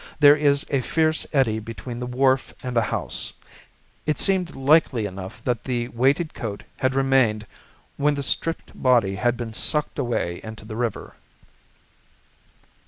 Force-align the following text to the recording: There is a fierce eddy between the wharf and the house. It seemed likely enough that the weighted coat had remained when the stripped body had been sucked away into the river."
There 0.19 0.35
is 0.35 0.65
a 0.71 0.81
fierce 0.81 1.27
eddy 1.31 1.59
between 1.59 1.99
the 1.99 2.07
wharf 2.07 2.55
and 2.63 2.75
the 2.75 2.81
house. 2.81 3.33
It 4.07 4.17
seemed 4.17 4.55
likely 4.55 5.05
enough 5.05 5.43
that 5.43 5.63
the 5.63 5.89
weighted 5.89 6.33
coat 6.33 6.63
had 6.77 6.95
remained 6.95 7.45
when 7.97 8.15
the 8.15 8.23
stripped 8.23 8.71
body 8.73 9.17
had 9.17 9.37
been 9.37 9.53
sucked 9.53 9.99
away 9.99 10.41
into 10.43 10.65
the 10.65 10.75
river." 10.75 11.17